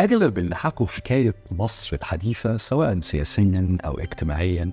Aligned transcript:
أغلب 0.00 0.38
اللي 0.38 0.56
حكوا 0.56 0.86
حكاية 0.86 1.34
مصر 1.50 1.96
الحديثة 1.96 2.56
سواء 2.56 3.00
سياسيا 3.00 3.78
أو 3.84 3.98
اجتماعيا 3.98 4.70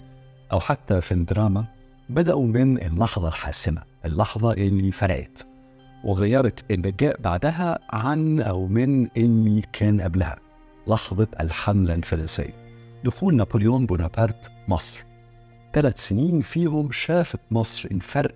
أو 0.51 0.59
حتى 0.59 1.01
في 1.01 1.11
الدراما 1.11 1.65
بدأوا 2.09 2.47
من 2.47 2.81
اللحظة 2.81 3.27
الحاسمة 3.27 3.83
اللحظة 4.05 4.53
اللي 4.53 4.91
فرقت 4.91 5.47
وغيرت 6.03 6.71
اللي 6.71 6.91
جاء 6.91 7.21
بعدها 7.21 7.79
عن 7.89 8.41
أو 8.41 8.67
من 8.67 9.07
اللي 9.17 9.61
كان 9.73 10.01
قبلها 10.01 10.39
لحظة 10.87 11.27
الحملة 11.39 11.93
الفرنسية. 11.93 12.53
دخول 13.05 13.35
نابليون 13.35 13.85
بونابرت 13.85 14.51
مصر. 14.67 15.05
ثلاث 15.73 16.07
سنين 16.07 16.41
فيهم 16.41 16.91
شافت 16.91 17.39
مصر 17.51 17.89
الفرق 17.91 18.35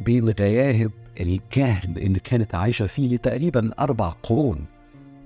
بين 0.00 0.28
غياهب 0.28 0.90
الجهل 1.20 1.98
اللي 1.98 2.18
كانت 2.18 2.54
عايشة 2.54 2.86
فيه 2.86 3.16
تقريبا 3.16 3.70
أربع 3.78 4.08
قرون. 4.08 4.75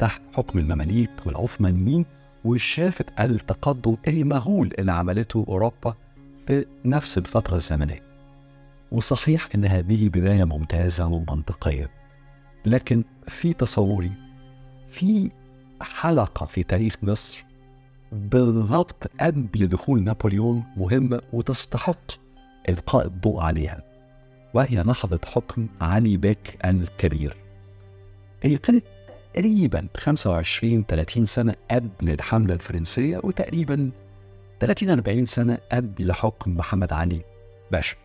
تحت 0.00 0.22
حكم 0.34 0.58
المماليك 0.58 1.10
والعثمانيين 1.26 2.06
وشافت 2.44 3.20
التقدم 3.20 3.96
المهول 4.08 4.70
اللي 4.78 4.92
عملته 4.92 5.44
أوروبا 5.48 5.94
في 6.46 6.66
نفس 6.84 7.18
الفترة 7.18 7.56
الزمنية. 7.56 8.02
وصحيح 8.92 9.48
أن 9.54 9.64
هذه 9.64 10.08
بداية 10.08 10.44
ممتازة 10.44 11.06
ومنطقية 11.06 11.90
لكن 12.66 13.04
في 13.28 13.52
تصوري 13.52 14.12
في 14.90 15.30
حلقة 15.82 16.46
في 16.46 16.62
تاريخ 16.62 16.96
مصر 17.02 17.44
بالضبط 18.12 19.10
قبل 19.20 19.68
دخول 19.68 20.02
نابليون 20.02 20.64
مهمة 20.76 21.20
وتستحق 21.32 22.10
إلقاء 22.68 23.06
الضوء 23.06 23.40
عليها 23.40 23.82
وهي 24.54 24.82
لحظة 24.82 25.20
حكم 25.26 25.68
علي 25.80 26.16
بيك 26.16 26.58
الكبير. 26.64 27.36
هي 28.42 28.58
كانت 28.58 28.84
تقريبا 29.34 29.86
25 29.96 30.84
30 30.88 31.24
سنة 31.24 31.54
قبل 31.70 32.10
الحملة 32.10 32.54
الفرنسية 32.54 33.20
وتقريبا 33.24 33.90
30 34.60 34.90
40 34.90 35.24
سنة 35.24 35.58
قبل 35.72 36.12
حكم 36.12 36.56
محمد 36.56 36.92
علي 36.92 37.22
باشا. 37.72 37.96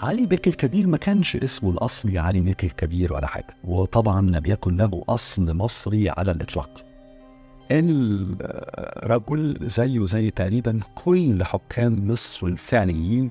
علي 0.00 0.26
بيك 0.26 0.48
الكبير 0.48 0.86
ما 0.86 0.96
كانش 0.96 1.36
اسمه 1.36 1.70
الأصلي 1.70 2.18
علي 2.18 2.40
بيك 2.40 2.64
الكبير 2.64 3.12
ولا 3.12 3.26
حاجة 3.26 3.56
وطبعا 3.64 4.20
لم 4.20 4.42
يكن 4.46 4.76
له 4.76 5.04
أصل 5.08 5.54
مصري 5.54 6.10
على 6.10 6.30
الإطلاق. 6.30 6.84
الرجل 7.70 9.58
زيه 9.62 10.04
زي 10.04 10.30
تقريبا 10.30 10.80
كل 10.94 11.44
حكام 11.44 12.08
مصر 12.08 12.46
الفعليين 12.46 13.30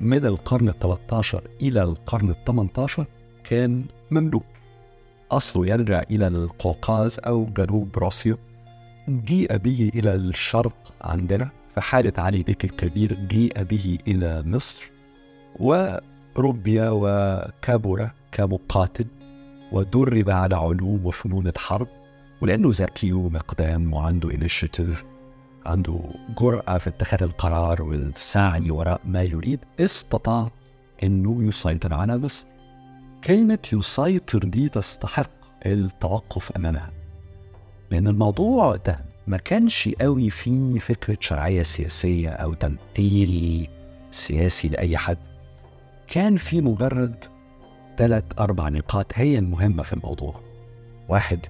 من 0.00 0.26
القرن 0.26 0.68
ال 0.68 0.78
13 0.78 1.42
إلى 1.62 1.82
القرن 1.82 2.30
ال 2.30 2.44
18 2.44 3.06
كان 3.44 3.84
مملوك. 4.10 4.57
أصله 5.30 5.66
يرجع 5.66 6.02
إلى 6.10 6.26
القوقاز 6.26 7.18
أو 7.26 7.44
جنوب 7.44 7.98
روسيا 7.98 8.36
جيء 9.08 9.56
به 9.56 9.90
إلى 9.94 10.14
الشرق 10.14 10.94
عندنا 11.00 11.50
في 11.74 11.80
حالة 11.80 12.12
علي 12.18 12.42
بيك 12.42 12.64
الكبير 12.64 13.14
جيء 13.14 13.62
به 13.62 13.98
إلى 14.08 14.42
مصر 14.46 14.90
وربي 15.60 16.80
وكبر 16.80 18.10
كمقاتل 18.32 19.06
ودرب 19.72 20.30
على 20.30 20.56
علوم 20.56 21.06
وفنون 21.06 21.46
الحرب 21.46 21.88
ولأنه 22.40 22.70
ذكي 22.72 23.12
ومقدام 23.12 23.94
وعنده 23.94 24.30
انيشيتيف 24.30 25.04
عنده 25.66 26.00
جرأة 26.38 26.78
في 26.78 26.90
اتخاذ 26.90 27.22
القرار 27.22 27.82
والسعي 27.82 28.70
وراء 28.70 29.00
ما 29.04 29.22
يريد 29.22 29.64
استطاع 29.80 30.50
إنه 31.02 31.44
يسيطر 31.44 31.94
على 31.94 32.18
مصر. 32.18 32.48
كلمة 33.24 33.58
يسيطر 33.72 34.38
دي 34.38 34.68
تستحق 34.68 35.30
التوقف 35.66 36.52
أمامها. 36.52 36.92
لأن 37.90 38.08
الموضوع 38.08 38.76
ده 38.76 39.04
ما 39.26 39.36
كانش 39.36 39.88
قوي 39.88 40.30
فيه 40.30 40.78
فكرة 40.78 41.16
شرعية 41.20 41.62
سياسية 41.62 42.30
أو 42.30 42.54
تمثيل 42.54 43.68
سياسي 44.10 44.68
لأي 44.68 44.96
حد. 44.96 45.18
كان 46.08 46.36
في 46.36 46.60
مجرد 46.60 47.24
ثلاث 47.98 48.24
أربع 48.38 48.68
نقاط 48.68 49.12
هي 49.14 49.38
المهمة 49.38 49.82
في 49.82 49.92
الموضوع. 49.92 50.40
واحد 51.08 51.46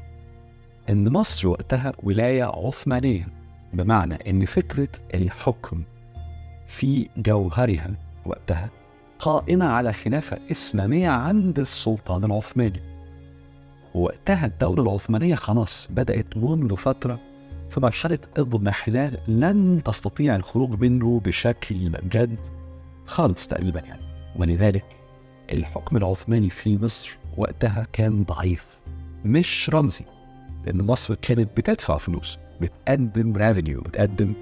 إن 0.91 1.12
مصر 1.12 1.49
وقتها 1.49 1.93
ولاية 2.03 2.45
عثمانية 2.45 3.29
بمعنى 3.73 4.15
إن 4.31 4.45
فكرة 4.45 4.89
الحكم 5.15 5.83
في 6.69 7.09
جوهرها 7.17 7.91
وقتها 8.27 8.71
قائمة 9.19 9.67
على 9.67 9.93
خلافة 9.93 10.39
إسلامية 10.51 11.09
عند 11.09 11.59
السلطان 11.59 12.25
العثماني. 12.25 12.81
وقتها 13.95 14.47
الدولة 14.47 14.83
العثمانية 14.83 15.34
خلاص 15.34 15.89
بدأت 15.91 16.37
منذ 16.37 16.77
فترة 16.77 17.21
في 17.71 17.81
مرحلة 17.81 18.19
اضمحلال 18.37 19.19
لن 19.29 19.83
تستطيع 19.84 20.37
الخروج 20.37 20.81
منه 20.81 21.21
بشكل 21.25 21.93
جد 21.93 22.47
خالص 23.06 23.47
تقريبا 23.47 23.81
يعني. 23.81 24.03
ولذلك 24.37 24.84
الحكم 25.53 25.97
العثماني 25.97 26.50
في 26.50 26.79
مصر 26.79 27.19
وقتها 27.37 27.87
كان 27.93 28.25
ضعيف 28.25 28.67
مش 29.25 29.71
رمزي 29.75 30.05
لأن 30.67 30.87
مصر 30.87 31.15
كانت 31.15 31.56
بتدفع 31.56 31.97
فلوس 31.97 32.39
بتقدم 32.61 33.37
ريفينيو 33.37 33.81
بتقدم 33.81 34.33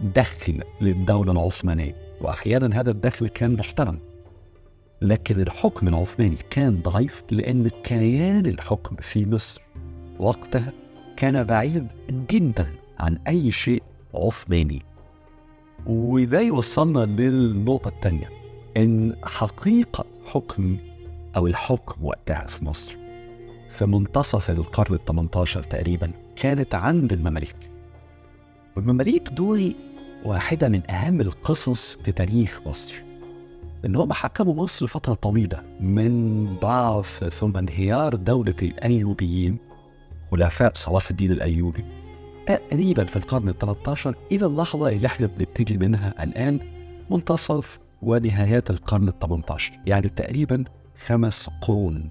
دخل 0.00 0.62
للدولة 0.80 1.32
العثمانية. 1.32 1.94
وأحيانا 2.20 2.80
هذا 2.80 2.90
الدخل 2.90 3.28
كان 3.28 3.56
محترم. 3.56 3.98
لكن 5.02 5.40
الحكم 5.40 5.88
العثماني 5.88 6.36
كان 6.50 6.80
ضعيف 6.82 7.22
لأن 7.30 7.68
كيان 7.84 8.46
الحكم 8.46 8.96
في 8.96 9.26
مصر 9.26 9.62
وقتها 10.18 10.72
كان 11.16 11.44
بعيد 11.44 11.86
جدا 12.30 12.66
عن 12.98 13.18
أي 13.28 13.50
شيء 13.50 13.82
عثماني. 14.14 14.82
وده 15.86 16.40
يوصلنا 16.40 16.98
للنقطة 16.98 17.88
الثانية 17.88 18.28
إن 18.76 19.16
حقيقة 19.24 20.04
حكم 20.26 20.76
أو 21.36 21.46
الحكم 21.46 22.04
وقتها 22.04 22.46
في 22.46 22.64
مصر 22.64 22.96
في 23.70 23.86
منتصف 23.86 24.50
القرن 24.50 24.94
ال 24.94 25.04
18 25.04 25.62
تقريبا 25.62 26.10
كانت 26.36 26.74
عند 26.74 27.12
المماليك. 27.12 27.56
والمماليك 28.76 29.28
دول 29.28 29.74
واحدة 30.24 30.68
من 30.68 30.90
أهم 30.90 31.20
القصص 31.20 31.98
في 32.04 32.12
تاريخ 32.12 32.60
مصر. 32.66 33.07
إن 33.84 33.96
هم 33.96 34.12
حكموا 34.12 34.54
مصر 34.54 34.86
فترة 34.86 35.14
طويلة. 35.14 35.62
من 35.80 36.46
ضعف 36.60 37.24
ثم 37.32 37.56
انهيار 37.56 38.14
دولة 38.14 38.54
الأيوبيين 38.62 39.58
خلفاء 40.30 40.72
صلاح 40.74 41.10
الدين 41.10 41.32
الأيوبي. 41.32 41.84
تقريبا 42.46 43.04
في 43.04 43.16
القرن 43.16 43.48
ال 43.48 43.58
13 43.58 44.14
إلى 44.32 44.46
اللحظة 44.46 44.88
اللي 44.88 45.06
إحنا 45.06 45.26
بنبتدي 45.26 45.76
منها 45.76 46.24
الآن 46.24 46.60
منتصف 47.10 47.78
ونهايات 48.02 48.70
القرن 48.70 49.08
ال 49.08 49.18
18 49.18 49.72
يعني 49.86 50.08
تقريبا 50.08 50.64
خمس 51.06 51.50
قرون. 51.60 52.10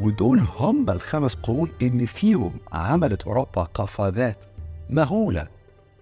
ودول 0.00 0.40
هم 0.56 0.90
الخمس 0.90 1.34
قرون 1.34 1.68
اللي 1.82 2.06
فيهم 2.06 2.52
عملت 2.72 3.22
أوروبا 3.22 3.62
قفزات 3.62 4.44
مهولة 4.90 5.48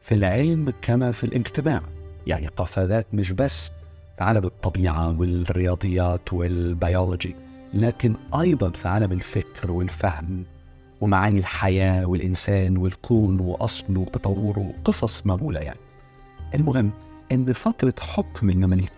في 0.01 0.15
العلم 0.15 0.73
كما 0.83 1.13
في 1.13 1.25
الاجتماع. 1.25 1.83
يعني 2.27 2.47
قفزات 2.47 3.07
مش 3.13 3.33
بس 3.33 3.71
في 4.21 4.25
عالم 4.25 4.45
الطبيعة 4.45 5.21
والرياضيات 5.21 6.33
والبيولوجي 6.33 7.37
لكن 7.75 8.15
أيضا 8.41 8.71
في 8.71 8.89
عالم 8.89 9.13
الفكر 9.13 9.73
والفهم 9.73 10.45
ومعاني 11.01 11.39
الحياة 11.39 12.07
والإنسان 12.07 12.77
والكون 12.77 13.41
وأصله 13.41 14.01
وتطوره 14.01 14.75
قصص 14.85 15.27
مهولة 15.27 15.61
يعني. 15.61 15.79
المهم 16.55 16.91
إن 17.33 17.53
فترة 17.53 17.95
حكم 18.01 18.51
المماليك 18.51 18.93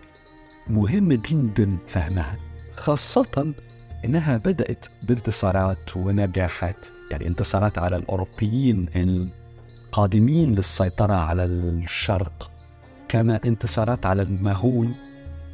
مهم 0.67 1.13
جدا 1.13 1.77
فهمها 1.87 2.35
خاصة 2.75 3.53
إنها 4.05 4.37
بدأت 4.37 4.85
بانتصارات 5.03 5.97
ونجاحات 5.97 6.85
يعني 7.11 7.27
انتصارات 7.27 7.77
على 7.77 7.95
الأوروبيين 7.95 8.89
القادمين 8.95 10.55
للسيطرة 10.55 11.13
على 11.13 11.43
الشرق 11.43 12.51
كما 13.07 13.39
انتصارات 13.45 14.05
على 14.05 14.21
المهول 14.21 14.91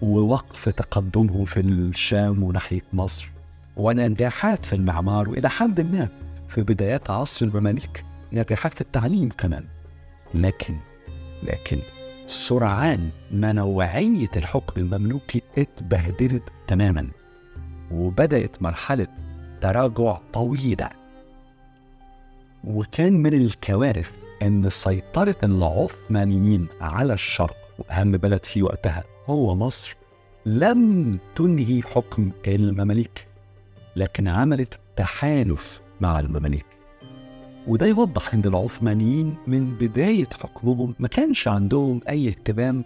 ووقف 0.02 0.70
تقدمهم 0.70 1.46
في 1.46 1.60
الشام 1.60 2.44
وناحية 2.44 2.82
مصر. 2.94 3.32
ونجاحات 3.78 4.66
في 4.66 4.74
المعمار 4.76 5.30
وإلى 5.30 5.50
حد 5.50 5.82
ما 5.82 6.08
في 6.48 6.64
بدايات 6.64 7.10
عصر 7.10 7.46
المماليك 7.46 8.06
نجاحات 8.34 8.74
في 8.74 8.82
التعليم 8.82 9.30
كمان. 9.30 9.66
لكن 10.34 10.76
لكن 11.44 11.80
سرعان 12.28 13.10
ما 13.32 13.52
نوعية 13.52 14.30
الحكم 14.36 14.82
المملوكي 14.82 15.42
اتبهدلت 15.58 16.44
تماما 16.68 17.08
وبدأت 17.92 18.62
مرحلة 18.62 19.08
تراجع 19.62 20.18
طويلة. 20.34 20.90
وكان 22.64 23.14
من 23.14 23.34
الكوارث 23.34 24.12
أن 24.42 24.70
سيطرة 24.70 25.36
العثمانيين 25.44 26.68
على 26.82 27.14
الشرق 27.14 27.56
وأهم 27.80 28.12
بلد 28.12 28.46
في 28.46 28.64
وقتها 28.64 29.04
هو 29.30 29.56
مصر 29.56 29.96
لم 30.46 31.20
تنهي 31.36 31.82
حكم 31.82 32.32
المماليك 32.48 33.28
لكن 33.96 34.28
عملت 34.28 34.80
تحالف 34.96 35.82
مع 36.02 36.20
المماليك. 36.20 36.66
وده 37.68 37.86
يوضح 37.86 38.34
إن 38.34 38.42
العثمانيين 38.46 39.36
من 39.48 39.76
بداية 39.76 40.28
حكمهم 40.44 40.96
ما 41.00 41.08
كانش 41.08 41.48
عندهم 41.48 42.02
أي 42.10 42.28
اهتمام 42.28 42.86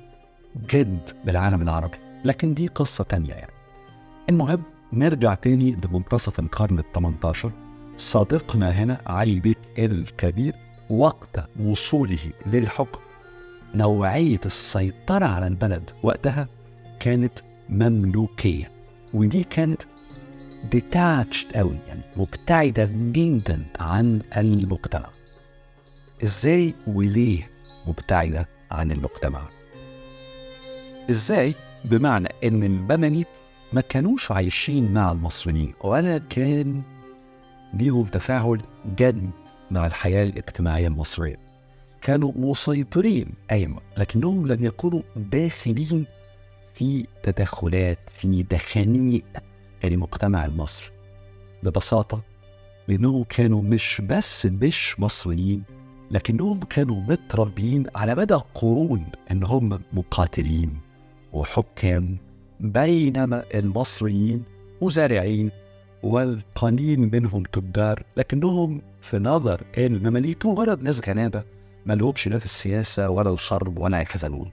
جد 0.69 1.09
بالعالم 1.25 1.61
العربي. 1.61 1.97
لكن 2.25 2.53
دي 2.53 2.67
قصة 2.67 3.03
تانية 3.03 3.33
يعني. 3.33 3.53
المهم 4.29 4.63
نرجع 4.93 5.33
تاني 5.33 5.77
لمنتصف 5.85 6.39
القرن 6.39 6.79
ال 6.79 6.91
18 6.91 7.51
صديقنا 7.97 8.69
هنا 8.69 9.01
علي 9.05 9.39
بيك 9.39 9.57
الكبير 9.77 10.55
وقت 10.89 11.49
وصوله 11.59 12.31
للحكم. 12.45 12.99
نوعية 13.75 14.39
السيطرة 14.45 15.25
على 15.25 15.47
البلد 15.47 15.91
وقتها 16.03 16.47
كانت 16.99 17.39
مملوكية 17.69 18.71
ودي 19.13 19.43
كانت 19.43 19.81
ديتاتشد 20.71 21.55
قوي 21.55 21.77
يعني 21.87 22.01
مبتعدة 22.17 22.89
جدا 22.93 23.65
عن 23.79 24.21
المجتمع. 24.37 25.09
إزاي 26.23 26.73
وليه 26.87 27.49
مبتعدة 27.87 28.47
عن 28.71 28.91
المجتمع؟ 28.91 29.41
إزاي؟ 31.09 31.55
بمعنى 31.85 32.29
إن 32.43 32.63
المماليك 32.63 33.27
ما 33.73 33.81
كانوش 33.81 34.31
عايشين 34.31 34.93
مع 34.93 35.11
المصريين 35.11 35.73
ولا 35.81 36.17
كان 36.17 36.81
ليهم 37.73 38.05
تفاعل 38.05 38.61
جد 38.95 39.29
مع 39.71 39.85
الحياة 39.85 40.23
الاجتماعية 40.23 40.87
المصرية. 40.87 41.52
كانوا 42.03 42.31
مسيطرين. 42.35 43.27
أيوة 43.51 43.81
لكنهم 43.97 44.47
لم 44.47 44.65
يكونوا 44.65 45.01
داخلين 45.15 46.05
في 46.73 47.05
تدخلات 47.23 48.09
في 48.09 48.43
دخانيق 48.43 49.23
المجتمع 49.83 50.45
المصري 50.45 50.89
ببساطة 51.63 52.21
لأنهم 52.87 53.23
كانوا 53.23 53.61
مش 53.61 54.01
بس 54.09 54.45
مش 54.45 54.99
مصريين 54.99 55.63
لكنهم 56.11 56.59
كانوا 56.59 57.01
متربيين 57.01 57.85
على 57.95 58.15
مدى 58.15 58.33
قرون 58.55 59.05
إن 59.31 59.43
هم 59.43 59.79
مقاتلين 59.93 60.77
وحكام 61.33 62.17
بينما 62.59 63.43
المصريين 63.55 64.43
مزارعين 64.81 65.51
والقليل 66.03 66.99
منهم 66.99 67.43
تجار. 67.43 68.03
لكنهم 68.17 68.81
في 69.01 69.19
نظر 69.19 69.61
المماليك 69.77 70.45
مجرد 70.45 70.83
ناس 70.83 71.09
غلابه 71.09 71.43
ما 71.85 71.93
لهمش 71.93 72.27
لا 72.27 72.39
في 72.39 72.45
السياسة 72.45 73.09
ولا 73.09 73.29
الحرب 73.29 73.77
ولا 73.77 73.99
يحزنون 73.99 74.51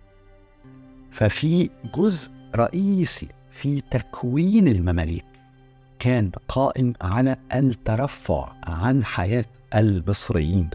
ففي 1.11 1.71
جزء 1.95 2.31
رئيسي 2.57 3.29
في 3.51 3.81
تكوين 3.91 4.69
المماليك 4.69 5.25
كان 5.99 6.31
قائم 6.49 6.93
على 7.03 7.37
الترفع 7.55 8.53
عن 8.65 9.05
حياة 9.05 9.45
المصريين. 9.75 10.71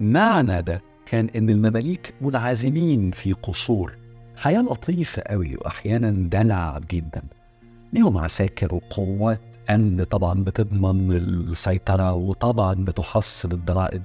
معنى 0.00 0.62
ده 0.62 0.82
كان 1.06 1.28
إن 1.36 1.50
المماليك 1.50 2.14
منعزلين 2.20 3.10
في 3.10 3.32
قصور. 3.32 3.98
حياة 4.36 4.60
لطيفة 4.60 5.22
قوي 5.22 5.56
وأحيانا 5.56 6.10
دلع 6.10 6.80
جدا. 6.90 7.22
ليهم 7.92 8.18
عساكر 8.18 8.74
وقوات 8.74 9.40
أمن 9.70 10.04
طبعا 10.04 10.44
بتضمن 10.44 11.12
السيطرة 11.12 12.12
وطبعا 12.12 12.74
بتحصل 12.74 13.52
الضرائب. 13.52 14.02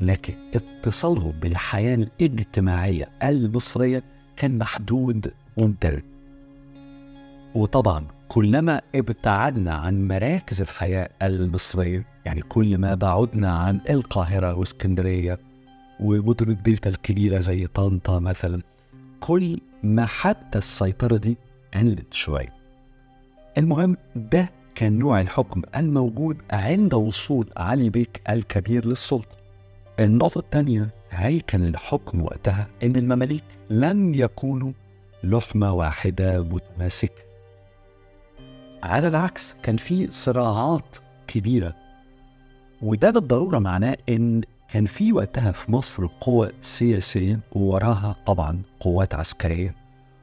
لكن 0.00 0.34
اتصالهم 0.54 1.30
بالحياة 1.30 1.94
الاجتماعية 1.94 3.08
المصرية 3.22 4.02
كان 4.36 4.58
محدود 4.58 5.32
وممتد 5.56 6.02
وطبعا 7.54 8.04
كلما 8.28 8.80
ابتعدنا 8.94 9.72
عن 9.74 10.08
مراكز 10.08 10.60
الحياة 10.60 11.08
المصرية 11.22 12.06
يعني 12.24 12.42
كل 12.42 12.78
ما 12.78 12.94
بعدنا 12.94 13.52
عن 13.56 13.80
القاهرة 13.90 14.54
واسكندرية 14.54 15.38
ومدن 16.00 16.50
الدلتا 16.50 16.88
الكبيرة 16.90 17.38
زي 17.38 17.66
طنطا 17.66 18.18
مثلا 18.18 18.60
كل 19.20 19.60
ما 19.82 20.06
حتى 20.06 20.58
السيطرة 20.58 21.16
دي 21.16 21.36
قلت 21.74 22.14
شوية 22.14 22.54
المهم 23.58 23.96
ده 24.16 24.50
كان 24.74 24.98
نوع 24.98 25.20
الحكم 25.20 25.62
الموجود 25.76 26.36
عند 26.50 26.94
وصول 26.94 27.50
علي 27.56 27.90
بيك 27.90 28.22
الكبير 28.30 28.86
للسلطة. 28.86 29.37
النقطة 30.00 30.38
الثانية 30.38 30.88
هيكل 31.10 31.62
الحكم 31.62 32.22
وقتها 32.22 32.66
إن 32.82 32.96
المماليك 32.96 33.44
لم 33.70 34.14
يكونوا 34.14 34.72
لحمة 35.24 35.72
واحدة 35.72 36.42
متماسكة؟ 36.42 37.22
على 38.82 39.08
العكس 39.08 39.56
كان 39.62 39.76
في 39.76 40.10
صراعات 40.10 40.96
كبيرة. 41.26 41.74
وده 42.82 43.10
بالضرورة 43.10 43.58
معناه 43.58 43.96
إن 44.08 44.42
كان 44.70 44.86
في 44.86 45.12
وقتها 45.12 45.52
في 45.52 45.72
مصر 45.72 46.06
قوى 46.20 46.50
سياسية 46.60 47.40
ووراها 47.52 48.16
طبعا 48.26 48.62
قوات 48.80 49.14
عسكرية. 49.14 49.74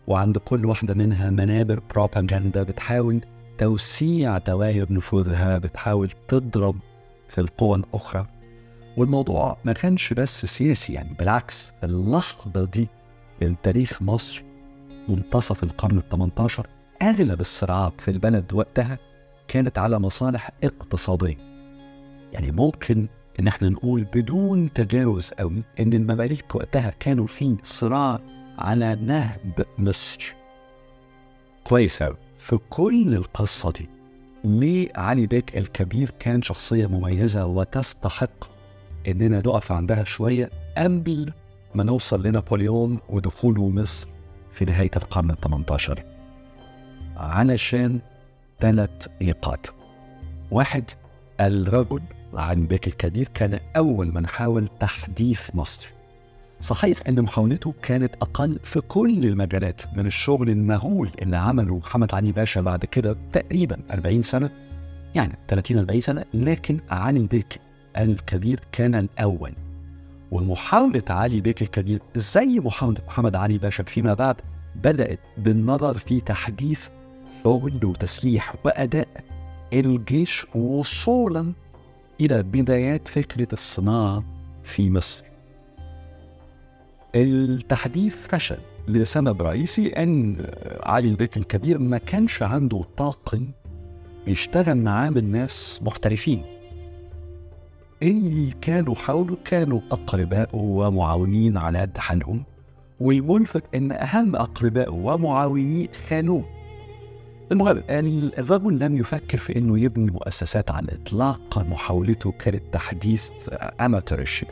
وعند 0.07 0.37
كل 0.37 0.65
واحدة 0.65 0.93
منها 0.93 1.29
منابر 1.29 1.79
بروباغندا 1.89 2.63
بتحاول 2.63 3.21
توسيع 3.57 4.37
دوائر 4.37 4.93
نفوذها 4.93 5.57
بتحاول 5.57 6.11
تضرب 6.27 6.75
في 7.29 7.41
القوى 7.41 7.77
الأخرى. 7.77 8.27
والموضوع 8.97 9.57
ما 9.65 9.73
كانش 9.73 10.13
بس 10.13 10.45
سياسي 10.45 10.93
يعني 10.93 11.13
بالعكس 11.13 11.71
اللحظة 11.83 12.65
دي 12.65 12.87
من 13.41 13.55
تاريخ 13.61 14.01
مصر 14.01 14.43
منتصف 15.07 15.63
القرن 15.63 15.97
ال 15.97 16.09
18 16.09 16.67
أغلب 17.01 17.41
الصراعات 17.41 18.01
في 18.01 18.11
البلد 18.11 18.53
وقتها 18.53 18.99
كانت 19.47 19.77
على 19.77 19.99
مصالح 19.99 20.51
اقتصادية. 20.63 21.37
يعني 22.33 22.51
ممكن 22.51 23.07
إن 23.39 23.47
إحنا 23.47 23.69
نقول 23.69 24.03
بدون 24.03 24.73
تجاوز 24.73 25.29
قوي 25.29 25.63
إن 25.79 25.93
المماليك 25.93 26.55
وقتها 26.55 26.93
كانوا 26.99 27.27
في 27.27 27.57
صراع 27.63 28.19
على 28.57 28.95
نهب 28.95 29.65
مصر. 29.77 30.35
كويس 31.63 32.01
أوي. 32.01 32.17
في 32.37 32.57
كل 32.69 33.13
القصة 33.15 33.71
دي 33.71 33.89
ليه 34.43 34.89
علي 34.95 35.27
بيك 35.27 35.57
الكبير 35.57 36.11
كان 36.19 36.41
شخصية 36.41 36.87
مميزة 36.87 37.45
وتستحق 37.45 38.54
إننا 39.07 39.37
نقف 39.37 39.71
عندها 39.71 40.03
شوية 40.03 40.49
قبل 40.77 41.33
ما 41.75 41.83
نوصل 41.83 42.27
لنابليون 42.27 42.99
ودخوله 43.09 43.69
مصر 43.69 44.07
في 44.51 44.65
نهاية 44.65 44.91
القرن 44.95 45.31
ال 45.31 45.41
18 45.41 46.03
علشان 47.17 47.99
ثلاث 48.59 49.07
نقاط 49.21 49.73
واحد 50.51 50.91
الرجل 51.39 52.01
علي 52.33 52.61
بيك 52.61 52.87
الكبير 52.87 53.29
كان 53.33 53.59
أول 53.77 54.13
من 54.13 54.27
حاول 54.27 54.67
تحديث 54.79 55.55
مصر. 55.55 55.87
صحيح 56.61 56.97
إن 57.07 57.21
محاولته 57.21 57.73
كانت 57.81 58.15
أقل 58.15 58.59
في 58.63 58.81
كل 58.81 59.25
المجالات 59.25 59.81
من 59.97 60.05
الشغل 60.05 60.49
المهول 60.49 61.09
اللي 61.21 61.37
عمله 61.37 61.77
محمد 61.77 62.15
علي 62.15 62.31
باشا 62.31 62.61
بعد 62.61 62.85
كده 62.85 63.17
تقريبا 63.31 63.77
40 63.91 64.23
سنة 64.23 64.49
يعني 65.15 65.37
30 65.47 65.77
40 65.77 66.01
سنة 66.01 66.25
لكن 66.33 66.79
علي 66.89 67.27
بيك 67.27 67.59
الكبير 67.97 68.59
كان 68.71 68.95
الأول. 68.95 69.53
ومحاولة 70.31 71.03
علي 71.09 71.41
بيك 71.41 71.61
الكبير 71.61 71.99
زي 72.15 72.59
محاولة 72.59 72.97
محمد 73.07 73.35
علي 73.35 73.57
باشا 73.57 73.83
فيما 73.83 74.13
بعد 74.13 74.35
بدأت 74.75 75.19
بالنظر 75.37 75.97
في 75.97 76.21
تحديث 76.21 76.87
شغل 77.43 77.85
وتسليح 77.85 78.55
وأداء 78.63 79.07
الجيش 79.73 80.45
وصولا 80.55 81.53
إلى 82.21 82.43
بدايات 82.43 83.07
فكرة 83.07 83.47
الصناعة 83.53 84.23
في 84.63 84.91
مصر. 84.91 85.25
التحديث 87.15 88.15
فشل 88.15 88.57
لسبب 88.87 89.41
رئيسي 89.41 89.87
أن 89.87 90.45
علي 90.83 91.07
البيك 91.07 91.37
الكبير 91.37 91.79
ما 91.79 91.97
كانش 91.97 92.43
عنده 92.43 92.83
طاقم 92.97 93.47
يشتغل 94.27 94.77
معاه 94.77 95.09
من 95.09 95.31
ناس 95.31 95.79
محترفين. 95.83 96.43
اللي 98.03 98.51
كانوا 98.61 98.95
حوله 98.95 99.37
كانوا 99.45 99.81
أقرباء 99.91 100.49
ومعاونين 100.53 101.57
على 101.57 101.79
قد 101.79 101.97
حالهم 101.97 102.43
والملفت 102.99 103.63
إن 103.75 103.91
أهم 103.91 104.35
اقربائه 104.35 104.89
ومعاونيه 104.89 105.87
خانوه. 105.91 106.45
المهم 107.51 107.83
الرجل 108.37 108.79
لم 108.79 108.97
يفكر 108.97 109.37
في 109.37 109.57
إنه 109.57 109.79
يبني 109.79 110.11
مؤسسات 110.11 110.71
على 110.71 110.85
الاطلاق 110.85 111.59
محاولته 111.59 112.31
كانت 112.31 112.63
تحديث 112.71 113.29
amateurship 113.81 114.47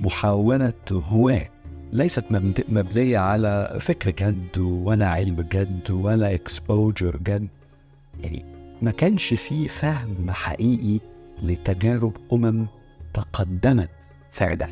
محاولة 0.00 0.72
هواة 0.92 1.48
ليست 1.92 2.24
مبنية 2.68 3.18
على 3.18 3.78
فكر 3.80 4.10
جد 4.10 4.58
ولا 4.58 5.06
علم 5.06 5.40
جد 5.40 5.90
ولا 5.90 6.34
exposure 6.34 7.16
جد. 7.16 7.48
يعني 8.20 8.44
ما 8.82 8.90
كانش 8.90 9.34
فيه 9.34 9.68
فهم 9.68 10.30
حقيقي 10.30 11.00
لتجارب 11.42 12.12
أمم 12.32 12.66
تقدمت 13.14 13.90
فعلا 14.30 14.68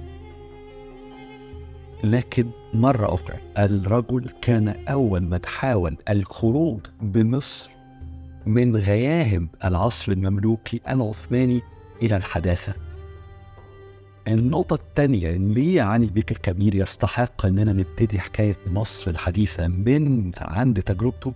لكن 2.05 2.51
مرة 2.75 3.15
أخرى 3.15 3.37
الرجل 3.59 4.31
كان 4.43 4.69
أول 4.89 5.21
من 5.21 5.47
حاول 5.47 5.97
الخروج 6.09 6.81
بمصر 7.03 7.71
من 8.47 8.77
غياهب 8.77 9.49
العصر 9.65 10.13
المملوكي 10.13 10.81
العثماني 10.89 11.63
إلى 12.03 12.17
الحداثة 12.17 12.75
النقطة 14.29 14.75
الثانية 14.75 15.31
ليه 15.31 15.83
علي 15.83 16.07
بيك 16.07 16.31
الكبير 16.31 16.75
يستحق 16.75 17.47
إننا 17.47 17.73
نبتدي 17.73 18.19
حكاية 18.21 18.57
مصر 18.67 19.11
الحديثة 19.11 19.69
من 19.69 20.33
عند 20.39 20.83
تجربته 20.83 21.33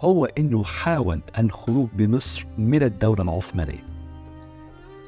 هو 0.00 0.24
إنه 0.24 0.64
حاول 0.64 1.20
الخروج 1.38 1.88
بمصر 1.96 2.46
من 2.58 2.82
الدولة 2.82 3.22
العثمانية. 3.22 3.87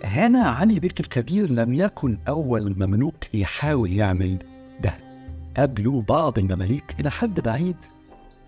هنا 0.05 0.49
علي 0.49 0.81
بيك 0.81 1.01
الكبير 1.01 1.51
لم 1.51 1.73
يكن 1.73 2.19
أول 2.29 2.75
مملوك 2.79 3.35
يحاول 3.35 3.93
يعمل 3.93 4.39
ده. 4.81 4.99
قبله 5.57 6.03
بعض 6.03 6.39
المماليك 6.39 6.85
إلى 7.01 7.11
حد 7.11 7.41
بعيد 7.41 7.77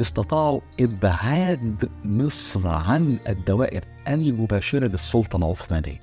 استطاعوا 0.00 0.60
إبعاد 0.80 1.90
مصر 2.04 2.68
عن 2.68 3.18
الدوائر 3.28 3.84
المباشرة 4.08 4.86
للسلطة 4.86 5.36
العثمانية. 5.36 6.00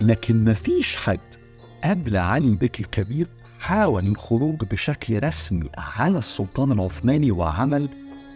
لكن 0.00 0.44
مفيش 0.44 0.96
حد 0.96 1.20
قبل 1.84 2.16
علي 2.16 2.50
بك 2.50 2.80
الكبير 2.80 3.28
حاول 3.60 4.06
الخروج 4.06 4.64
بشكل 4.64 5.22
رسمي 5.24 5.68
على 5.78 6.18
السلطان 6.18 6.72
العثماني 6.72 7.30
وعمل 7.30 7.88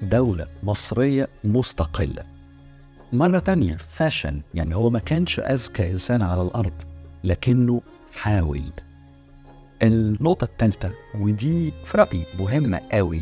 دولة 0.02 0.46
مصرية 0.62 1.28
مستقلة 1.44 2.31
مرة 3.12 3.38
تانية 3.38 3.76
فاشن 3.76 4.42
يعني 4.54 4.74
هو 4.74 4.90
ما 4.90 4.98
كانش 4.98 5.40
أذكى 5.40 5.90
إنسان 5.90 6.22
على 6.22 6.42
الأرض 6.42 6.82
لكنه 7.24 7.82
حاول. 8.12 8.72
النقطة 9.82 10.44
الثالثة 10.44 10.92
ودي 11.20 11.72
في 11.84 11.98
رأيي 11.98 12.26
مهمة 12.38 12.80
قوي. 12.92 13.20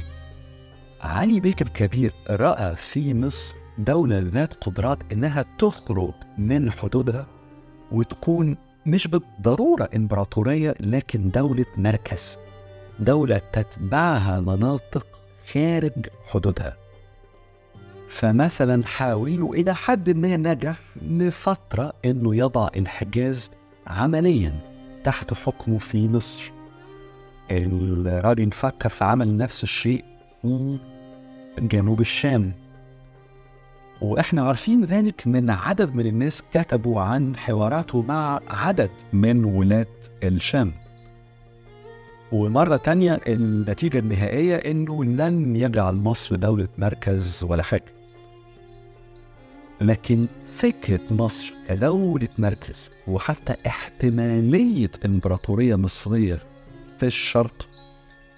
علي 1.00 1.40
بيك 1.40 1.62
الكبير 1.62 2.12
رأى 2.30 2.76
في 2.76 3.14
مصر 3.14 3.56
دولة 3.78 4.18
ذات 4.18 4.64
قدرات 4.64 5.12
إنها 5.12 5.44
تخرج 5.58 6.14
من 6.38 6.70
حدودها 6.70 7.26
وتكون 7.92 8.56
مش 8.86 9.06
بالضرورة 9.06 9.88
إمبراطورية 9.96 10.74
لكن 10.80 11.30
دولة 11.30 11.66
مركز. 11.76 12.38
دولة 12.98 13.38
تتبعها 13.52 14.40
مناطق 14.40 15.06
خارج 15.52 16.06
حدودها. 16.30 16.76
فمثلا 18.10 18.86
حاولوا 18.86 19.54
إلى 19.54 19.74
حد 19.74 20.10
ما 20.10 20.36
نجح 20.36 20.78
لفترة 21.02 21.92
إنه 22.04 22.36
يضع 22.36 22.68
الحجاز 22.76 23.50
عمليا 23.86 24.52
تحت 25.04 25.34
حكمه 25.34 25.78
في 25.78 26.08
مصر. 26.08 26.52
الراجل 27.50 28.52
فكر 28.52 28.88
في 28.88 29.04
عمل 29.04 29.36
نفس 29.36 29.62
الشيء 29.62 30.04
في 30.42 30.78
جنوب 31.58 32.00
الشام. 32.00 32.52
وإحنا 34.02 34.42
عارفين 34.42 34.84
ذلك 34.84 35.26
من 35.26 35.50
عدد 35.50 35.94
من 35.94 36.06
الناس 36.06 36.42
كتبوا 36.54 37.00
عن 37.00 37.36
حواراته 37.36 38.02
مع 38.02 38.40
عدد 38.48 38.90
من 39.12 39.44
ولاة 39.44 39.86
الشام. 40.24 40.72
ومرة 42.32 42.76
تانية 42.76 43.20
النتيجة 43.28 43.98
النهائية 43.98 44.56
إنه 44.56 45.04
لن 45.04 45.56
يجعل 45.56 45.94
مصر 45.94 46.36
دولة 46.36 46.68
مركز 46.78 47.44
ولا 47.48 47.62
حاجة. 47.62 47.99
لكن 49.80 50.26
فكرة 50.52 51.00
مصر 51.10 51.54
كدولة 51.68 52.28
مركز 52.38 52.90
وحتى 53.08 53.54
احتمالية 53.66 54.90
إمبراطورية 55.04 55.76
مصرية 55.76 56.38
في 56.98 57.06
الشرق 57.06 57.68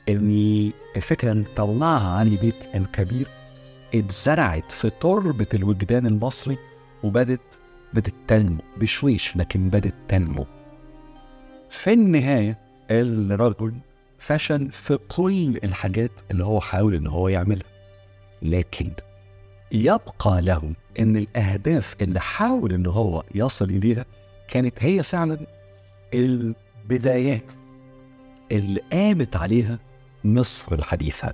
ان 0.08 0.70
الفكرة 0.96 1.32
اللي 1.32 1.44
طلعها 1.56 2.18
علي 2.18 2.36
بيك 2.36 2.56
الكبير 2.74 3.28
اتزرعت 3.94 4.72
في 4.72 4.90
تربة 4.90 5.46
الوجدان 5.54 6.06
المصري 6.06 6.58
وبدت 7.02 7.58
بدت 7.94 8.14
تنمو 8.28 8.62
بشويش 8.76 9.36
لكن 9.36 9.68
بدت 9.68 9.94
تنمو. 10.08 10.46
في 11.70 11.92
النهاية 11.92 12.58
الرجل 12.90 13.74
فشل 14.18 14.70
في 14.70 14.98
كل 15.16 15.60
الحاجات 15.64 16.10
اللي 16.30 16.44
هو 16.44 16.60
حاول 16.60 16.94
إن 16.94 17.06
هو 17.06 17.28
يعملها 17.28 17.66
لكن 18.42 18.90
يبقى 19.72 20.42
له 20.42 20.72
إن 20.98 21.16
الأهداف 21.16 21.96
اللي 22.00 22.20
حاول 22.20 22.72
إن 22.72 22.86
هو 22.86 23.24
يصل 23.34 23.64
إليها 23.70 24.04
كانت 24.48 24.74
هي 24.84 25.02
فعلا 25.02 25.46
البدايات 26.14 27.52
اللي 28.52 28.80
قامت 28.92 29.36
عليها 29.36 29.78
مصر 30.24 30.74
الحديثة. 30.74 31.32